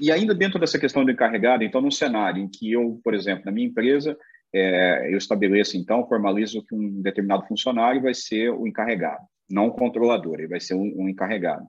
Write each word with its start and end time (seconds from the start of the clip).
e 0.00 0.10
ainda 0.10 0.34
dentro 0.34 0.58
dessa 0.58 0.78
questão 0.78 1.04
do 1.04 1.10
encarregado, 1.10 1.64
então, 1.64 1.80
num 1.80 1.90
cenário 1.90 2.42
em 2.42 2.48
que 2.48 2.72
eu, 2.72 3.00
por 3.02 3.14
exemplo, 3.14 3.44
na 3.44 3.52
minha 3.52 3.66
empresa, 3.66 4.16
é, 4.52 5.12
eu 5.12 5.18
estabeleço, 5.18 5.76
então, 5.76 6.06
formalizo 6.06 6.64
que 6.64 6.74
um 6.74 7.02
determinado 7.02 7.46
funcionário 7.46 8.02
vai 8.02 8.14
ser 8.14 8.50
o 8.50 8.66
encarregado, 8.66 9.24
não 9.48 9.68
o 9.68 9.72
controlador, 9.72 10.38
ele 10.38 10.48
vai 10.48 10.60
ser 10.60 10.74
um, 10.74 10.92
um 10.96 11.08
encarregado. 11.08 11.66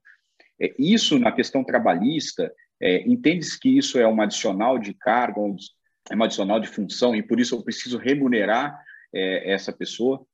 É, 0.62 0.74
isso, 0.78 1.20
na 1.20 1.32
questão 1.32 1.64
trabalhista, 1.64 2.54
é, 2.82 3.02
entende-se 3.08 3.60
que 3.60 3.78
isso 3.78 4.00
é 4.00 4.08
um 4.08 4.22
adicional 4.22 4.80
de 4.80 4.94
cargo, 4.94 5.56
é 6.10 6.16
um 6.16 6.24
adicional 6.24 6.60
de 6.60 6.68
função, 6.68 7.16
e 7.16 7.22
por 7.22 7.40
isso 7.40 7.56
eu 7.56 7.64
preciso 7.64 7.98
remunerar 7.98 8.80
é, 9.14 9.52
essa 9.52 9.74
pessoa? 9.74 10.26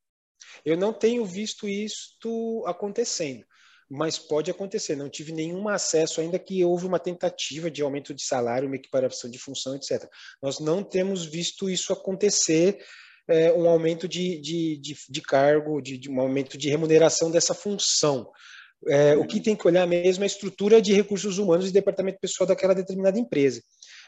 Eu 0.63 0.77
não 0.77 0.93
tenho 0.93 1.25
visto 1.25 1.67
isso 1.67 2.63
acontecendo 2.65 3.45
mas 3.89 4.17
pode 4.17 4.49
acontecer. 4.49 4.95
Não 4.95 5.09
tive 5.09 5.31
nenhum 5.31 5.67
acesso, 5.67 6.19
ainda 6.19 6.39
que 6.39 6.63
houve 6.63 6.85
uma 6.85 6.99
tentativa 6.99 7.69
de 7.69 7.81
aumento 7.81 8.13
de 8.13 8.23
salário, 8.23 8.67
uma 8.67 8.75
equiparação 8.75 9.29
de 9.29 9.37
função, 9.37 9.75
etc. 9.75 10.09
Nós 10.41 10.59
não 10.59 10.83
temos 10.83 11.25
visto 11.25 11.69
isso 11.69 11.93
acontecer, 11.93 12.79
é, 13.27 13.51
um 13.53 13.67
aumento 13.67 14.07
de, 14.07 14.39
de, 14.39 14.77
de, 14.77 14.95
de 15.09 15.21
cargo, 15.21 15.81
de, 15.81 15.97
de, 15.97 16.09
um 16.09 16.19
aumento 16.19 16.57
de 16.57 16.69
remuneração 16.69 17.31
dessa 17.31 17.53
função. 17.53 18.29
É, 18.87 19.15
o 19.15 19.25
que 19.25 19.39
tem 19.39 19.55
que 19.55 19.67
olhar 19.67 19.87
mesmo 19.87 20.23
é 20.23 20.25
a 20.25 20.27
estrutura 20.27 20.81
de 20.81 20.93
recursos 20.93 21.37
humanos 21.37 21.67
e 21.67 21.73
departamento 21.73 22.19
pessoal 22.19 22.47
daquela 22.47 22.75
determinada 22.75 23.17
empresa. 23.17 23.61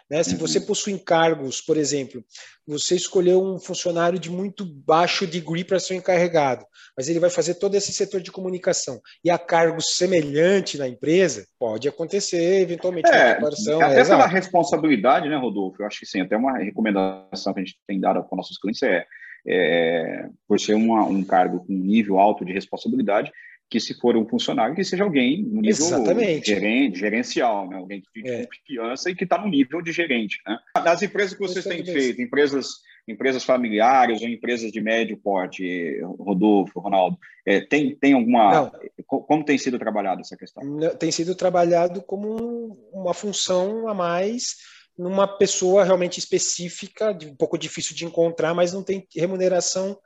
Né? 0.10 0.24
Se 0.24 0.36
você 0.36 0.60
uhum. 0.60 0.66
possui 0.66 0.94
encargos, 0.94 1.62
por 1.62 1.76
exemplo, 1.76 2.24
você 2.66 2.96
escolheu 2.96 3.44
um 3.44 3.60
funcionário 3.60 4.18
de 4.18 4.30
muito 4.30 4.66
baixo 4.66 5.28
degree 5.28 5.64
para 5.64 5.80
ser 5.80 5.96
encarregado, 5.96 6.66
mas 6.96 7.10
ele 7.10 7.20
vai 7.20 7.30
fazer 7.30 7.56
todo 7.56 7.76
esse 7.76 7.92
setor 7.92 8.22
de 8.22 8.32
comunicação 8.32 9.02
e 9.24 9.30
a 9.30 9.38
cargo 9.38 9.82
semelhante 9.82 10.78
na 10.78 10.88
empresa, 10.88 11.46
pode 11.60 11.88
acontecer 11.88 12.62
eventualmente 12.62 13.10
é, 13.10 13.12
uma 13.12 13.36
comparação. 13.36 13.82
Até 13.82 14.02
é, 14.02 14.06
pela 14.06 14.28
responsabilidade, 14.28 15.30
né, 15.30 15.36
Rodolfo? 15.36 15.82
Eu 15.82 15.88
acho 15.88 16.00
que 16.00 16.06
sim, 16.06 16.22
até 16.22 16.38
uma 16.38 16.58
recomendação 16.58 17.54
que 17.54 17.60
a 17.60 17.64
gente 17.64 17.78
tem 17.86 18.00
dado 18.00 18.24
para 18.24 18.36
nossos 18.36 18.58
clientes 18.58 18.82
é, 18.84 19.06
é 19.46 20.30
por 20.48 20.60
ser 20.60 20.76
uma, 20.76 21.04
um 21.04 21.24
cargo 21.24 21.66
com 21.66 21.74
nível 21.74 22.18
alto 22.18 22.46
de 22.46 22.54
responsabilidade, 22.54 23.32
que 23.70 23.80
se 23.80 23.94
for 23.94 24.16
um 24.16 24.28
funcionário, 24.28 24.76
que 24.76 24.84
seja 24.84 25.04
alguém 25.04 25.44
no 25.44 25.62
nível 25.62 26.06
gerente, 26.44 27.00
gerencial, 27.00 27.70
né? 27.70 27.78
alguém 27.78 28.02
de 28.16 28.30
é. 28.30 28.46
confiança 28.46 29.10
e 29.10 29.16
que 29.16 29.26
está 29.26 29.38
no 29.38 29.50
nível 29.50 29.82
de 29.82 29.92
gerente. 29.92 30.40
Né? 30.48 30.58
Nas 30.76 31.02
empresas 31.02 31.34
que 31.34 31.40
vocês 31.40 31.66
têm 31.66 31.84
feito, 31.84 32.22
empresas, 32.22 32.68
empresas 33.08 33.44
familiares 33.44 34.22
ou 34.22 34.28
empresas 34.28 34.72
de 34.72 34.80
médio 34.80 35.18
porte, 35.18 36.00
Rodolfo, 36.18 36.80
Ronaldo, 36.80 37.18
é, 37.46 37.60
tem, 37.60 37.96
tem 37.96 38.14
alguma... 38.14 38.52
Não. 38.52 38.72
Como 39.06 39.44
tem 39.44 39.58
sido 39.58 39.78
trabalhado 39.78 40.22
essa 40.22 40.38
questão? 40.38 40.64
Tem 40.98 41.12
sido 41.12 41.36
trabalhado 41.36 42.02
como 42.02 42.78
uma 42.94 43.14
função 43.14 43.88
a 43.88 43.94
mais 43.94 44.56
numa 44.98 45.28
pessoa 45.28 45.84
realmente 45.84 46.18
específica, 46.18 47.18
um 47.24 47.36
pouco 47.36 47.58
difícil 47.58 47.96
de 47.96 48.04
encontrar, 48.04 48.54
mas 48.54 48.74
não 48.74 48.84
tem 48.84 49.08
remuneração 49.16 49.98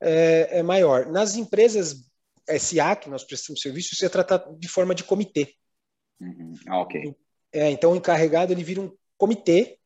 é, 0.00 0.58
é 0.58 0.62
maior. 0.62 1.06
Nas 1.06 1.36
empresas 1.36 2.04
SA, 2.58 2.96
que 2.96 3.08
nós 3.08 3.24
prestamos 3.24 3.60
serviço, 3.60 3.94
isso 3.94 4.04
é 4.04 4.08
tratado 4.08 4.56
de 4.58 4.68
forma 4.68 4.94
de 4.94 5.04
comitê. 5.04 5.54
Uhum. 6.20 6.54
Ah, 6.68 6.80
ok. 6.80 7.14
É, 7.52 7.70
então, 7.70 7.92
o 7.92 7.96
encarregado 7.96 8.52
ele 8.52 8.64
vira 8.64 8.80
um 8.80 8.92
comitê 9.16 9.78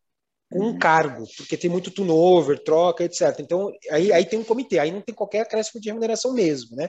com 0.51 0.61
uhum. 0.61 0.69
um 0.69 0.79
cargo, 0.79 1.27
porque 1.37 1.57
tem 1.57 1.69
muito 1.69 1.91
turnover, 1.91 2.59
troca, 2.65 3.05
etc. 3.05 3.39
Então, 3.41 3.71
aí, 3.91 4.13
aí 4.13 4.25
tem 4.25 4.39
um 4.39 4.45
comitê, 4.45 4.79
aí 4.79 4.91
não 4.91 5.03
tem 5.03 5.15
qualquer 5.15 5.41
acréscimo 5.41 5.81
de 5.81 5.89
remuneração 5.89 6.33
mesmo, 6.33 6.75
né? 6.75 6.89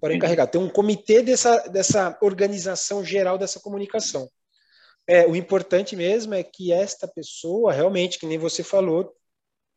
Para 0.00 0.12
o 0.12 0.16
encarregado. 0.16 0.50
Tem 0.50 0.60
um 0.60 0.68
comitê 0.68 1.22
dessa, 1.22 1.68
dessa 1.68 2.18
organização 2.20 3.04
geral 3.04 3.38
dessa 3.38 3.60
comunicação. 3.60 4.28
É, 5.06 5.26
o 5.26 5.36
importante 5.36 5.94
mesmo 5.94 6.34
é 6.34 6.42
que 6.42 6.72
esta 6.72 7.06
pessoa, 7.06 7.72
realmente, 7.72 8.18
que 8.18 8.26
nem 8.26 8.36
você 8.36 8.62
falou, 8.62 9.14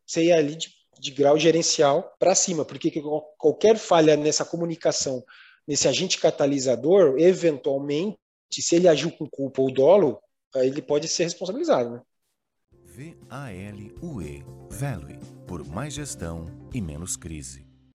seja 0.04 0.34
ali 0.36 0.56
de 0.56 0.81
de 1.02 1.10
grau 1.10 1.36
gerencial 1.36 2.14
para 2.16 2.32
cima, 2.32 2.64
porque 2.64 3.02
qualquer 3.36 3.76
falha 3.76 4.16
nessa 4.16 4.44
comunicação, 4.44 5.24
nesse 5.66 5.88
agente 5.88 6.20
catalisador, 6.20 7.18
eventualmente, 7.18 8.16
se 8.52 8.76
ele 8.76 8.86
agiu 8.86 9.10
com 9.10 9.28
culpa 9.28 9.60
ou 9.60 9.72
dolo, 9.72 10.20
ele 10.54 10.80
pode 10.80 11.08
ser 11.08 11.24
responsabilizado. 11.24 11.90
Né? 11.90 12.00
V-A-L-U-E, 12.84 14.44
Value, 14.70 15.18
por 15.44 15.66
mais 15.66 15.92
gestão 15.92 16.46
e 16.72 16.80
menos 16.80 17.16
crise. 17.16 17.71